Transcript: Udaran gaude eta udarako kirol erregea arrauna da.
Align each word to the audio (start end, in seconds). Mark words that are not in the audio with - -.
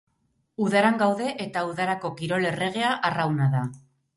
Udaran 0.67 0.97
gaude 1.01 1.27
eta 1.45 1.63
udarako 1.73 2.13
kirol 2.23 2.51
erregea 2.53 2.99
arrauna 3.11 3.53
da. 3.57 3.63